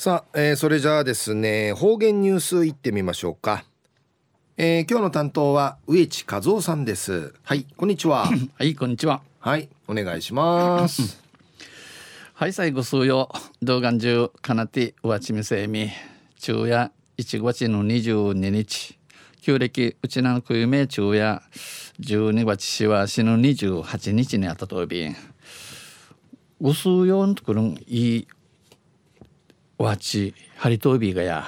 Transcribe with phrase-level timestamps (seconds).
[0.00, 3.66] さあ、えー、それじゃあですね方言ニュースいってみましょうか、
[4.56, 7.34] えー、今日の担当は植地和夫さんです。
[7.42, 8.24] はい こんにちは。
[8.54, 9.20] はいこんにちは。
[9.40, 11.20] はいお願いします。
[12.32, 15.90] はい最後数曜動画中かなてわちみせみ
[16.36, 18.98] 昼夜1月の22日。
[19.42, 21.42] 旧暦うちなのくゆめ昼夜。
[22.00, 25.06] 12月しわしの28日にあったとび。
[25.06, 25.16] ん
[26.62, 28.28] うすうよんとくるんいい
[29.82, 31.46] わちハリトービーがや、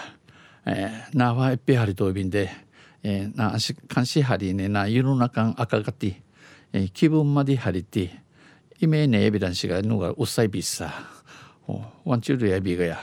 [0.65, 2.51] えー、なわえっぺハリトービンで、
[3.03, 6.23] えー、なし監視ハリねなゆるなかん赤がて、
[6.73, 8.23] えー、気分までハリて
[8.81, 10.93] イメーネエビダンシがのがうっさいびっさ。
[12.05, 13.01] ワンチュールやビーがや。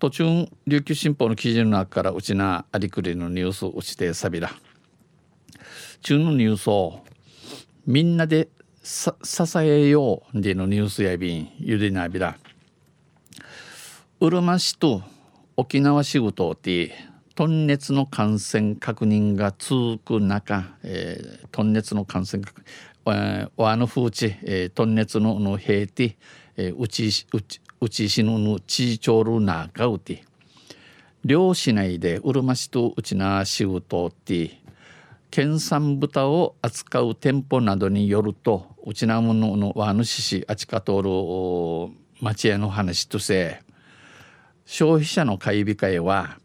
[0.00, 4.50] 途中琉球新報の記事の中からうちなありくりのニュースをうちてさびら。
[6.02, 7.04] 中のニュースを
[7.86, 8.48] みんなで
[8.82, 12.36] さ支えようでのニュースやびんゆでなびら。
[14.20, 15.02] うるま市と
[15.56, 16.92] 沖縄市ごとで
[17.36, 22.64] 豚熱の感染確認が続く中、えー、豚熱の感染確認、
[23.06, 26.16] えー、わの風地、えー、豚熱のの平地、
[26.56, 30.24] えー、うちうちうちしぬぬちちょるながうて
[31.24, 34.60] 漁師内でうるま市とうちな市ごとで
[35.30, 43.62] 県産豚を扱う店舗などによるとうちなもののわぬししあちかとる町屋の話とせ
[44.70, 46.36] 消費者の買い控えは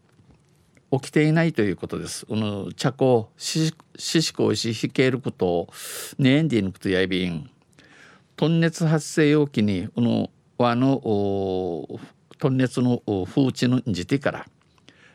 [0.90, 2.24] 起きていないということです。
[2.24, 5.68] この茶香ししこいし引けることを
[6.16, 7.50] ねんでいぬことやびん。
[8.34, 11.02] 豚熱発生容器にこの和の
[12.38, 14.46] 豚熱の風地の時期から、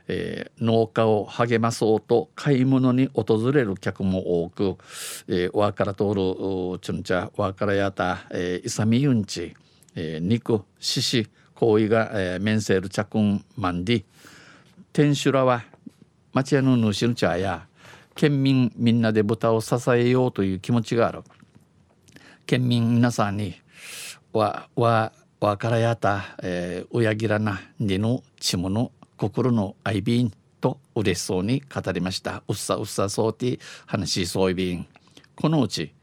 [0.07, 4.77] えー、農家を励まそうと買い物に訪れる客も多く、
[5.27, 9.55] えー、和から通るちゅんちゃ和からやた、えー、イサミユンチ、
[9.95, 11.27] えー、肉獅子
[11.59, 14.03] 行為が、えー、メンセールチャクンマンディ
[14.93, 15.65] 天主らは
[16.31, 17.67] 町屋の主の茶や
[18.15, 21.21] 県民みんなで豚を支えようという気持ちがある。
[22.45, 23.55] 県民皆さんに
[24.31, 25.11] わわ
[25.41, 32.41] わからやった、えー、親ぎらなにのちもの心の愛便と嬉しそうに語りました。
[32.47, 34.87] うっさうっさそうて話しそういびん。
[35.35, 35.93] このうち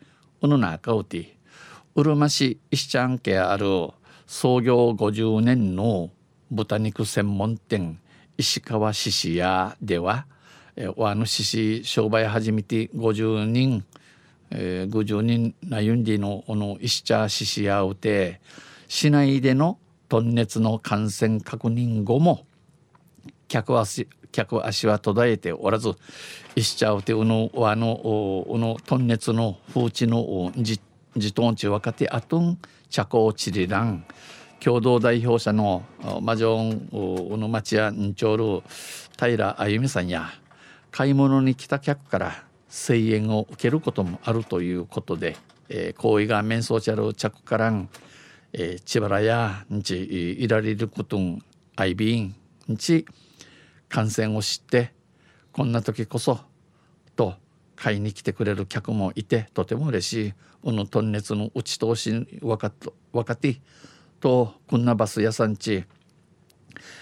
[0.43, 1.37] うぬなかうて
[1.95, 3.67] うるま市石ちゃん家ある
[4.27, 6.11] 創業50年の
[6.51, 8.01] 豚肉専門店
[8.37, 10.27] 石川獅子屋では
[10.97, 13.85] 和の獅子商売始めて50人、
[14.51, 18.41] えー、50人なゆんりのこの石茶獅子屋をて
[18.89, 19.79] 市内での
[20.09, 22.47] 豚熱の感染確認後も
[23.47, 25.93] 客足客足は途絶えておらず
[26.57, 30.81] 石茶をてうの和のうの豚熱の風地のじ
[31.17, 32.59] 自トンチ若手あとん
[32.91, 34.05] 茶香チリラン
[34.61, 35.83] 共同代表者の
[36.23, 38.63] マジョン小野町やんちょる
[39.19, 40.31] 平あゆみさんや
[40.91, 45.37] 買い物に来た客から声援を受けることもあるということで、
[45.69, 47.89] えー、行為が面相ちゃる着からん、
[48.53, 51.43] えー、千原やんちいられることん
[51.77, 52.25] アイビー
[52.71, 53.07] ンんち
[53.89, 54.93] 感染を知って
[55.53, 56.41] こんな時こそ
[57.15, 57.35] と
[57.77, 60.35] 買いに来てくれる客もいてとても嬉しい。
[60.63, 62.11] この豚熱の打ち通し
[62.41, 62.73] 分か
[63.13, 63.61] 若手
[64.19, 65.85] とこんなバス屋さんち。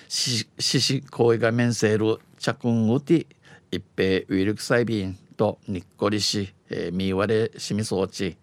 [0.08, 3.26] しし行為が面せる着んうて
[3.70, 5.18] 一平ウイルクサイビン。
[5.36, 8.36] とにっこりし、えー、みわれしみそうち。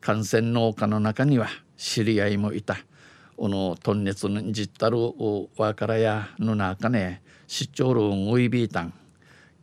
[0.00, 2.76] 感染農家の中には知り合いもいた。
[3.36, 4.98] この豚熱にじったる
[5.56, 8.94] わからやの中ね出張るんウイビータン。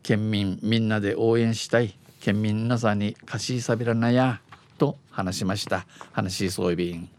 [0.08, 1.94] 県民みんなで応援したい。
[2.22, 4.40] 県民皆さんに貸しさびらなや。
[4.78, 5.86] と話しました。
[6.14, 7.10] 話しそういびん。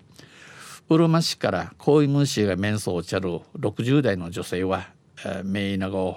[0.89, 4.89] うるま市から高位虫が面相をちゃる60代の女性は、
[5.23, 6.17] えー、メイナゴ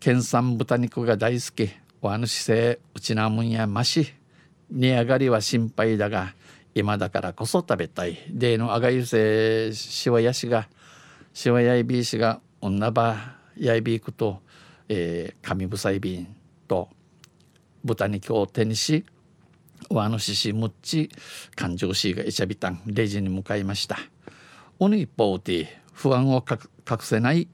[0.00, 1.70] 県産豚肉が大好き。
[2.00, 4.14] わぬ姿勢うちなもんやまし。
[4.70, 6.32] 値上がりは心配だが
[6.74, 8.16] 今だからこそ食べたい。
[8.30, 10.70] でのあがゆせしわやしが
[11.34, 14.40] しわやいびいしが女ばやいびいくと、
[14.94, 16.36] えー、神ぶさいびん
[16.68, 16.90] と
[17.82, 19.06] 豚肉を手にし
[19.88, 21.10] わのししむっち
[21.56, 23.96] 感情しがいちゃびたんレジに向かいました。
[24.78, 26.58] おの一方で不安を隠
[27.00, 27.48] せない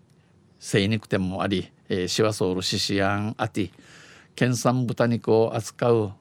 [0.58, 3.70] 精肉店もあり、えー、シワソウルシシアンアティ
[4.35, 6.12] 県産豚肉を扱う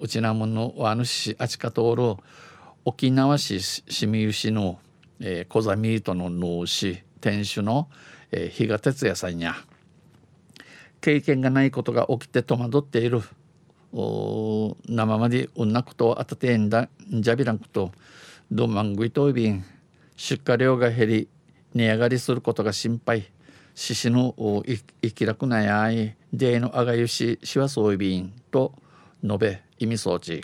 [0.00, 2.16] うちなものわぬしあちかとおる
[2.84, 4.80] 沖縄市清水市の、
[5.20, 7.88] えー、小座ミートの農師店主の、
[8.32, 9.54] えー、比嘉哲也さんや
[11.06, 13.22] 経験がないことが起きて戸惑っている。
[13.92, 17.92] 生までうんなことあたてんだんじゃびらんこと。
[18.50, 19.64] どまんぐいといびん。
[20.16, 21.28] 出荷量が減り
[21.74, 23.30] 値上がりすることが心配。
[23.76, 24.34] 獅子の
[25.00, 28.32] 生き楽なやいでのあがゆししわそういびん。
[28.50, 28.74] と
[29.22, 30.42] 述べ意味装置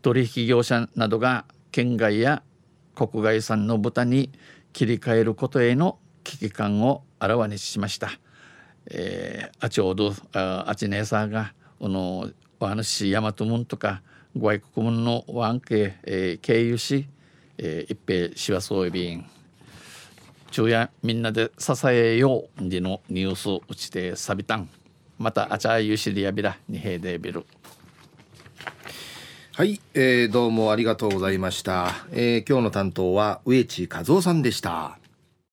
[0.00, 2.42] 取引業者などが県外や
[2.94, 4.30] 国外産の豚に
[4.72, 8.18] 切り替えることへの危機感をあらわにしました。
[8.90, 12.30] えー、あちょうどああちねえさんがこの
[12.60, 14.02] お話し大和門とか
[14.36, 17.06] 外国門のワンケ、えー、経由し、
[17.58, 19.24] えー、一平しわそういびん
[20.50, 24.68] 昼夜みんなで支えようでのニュースうちてさびたん。
[25.18, 27.44] またあちゃゆしりやびらにへでびる。
[29.52, 34.96] はい、えー、どうもありがとうございました、えー、今日の担当は植地和夫さんでした。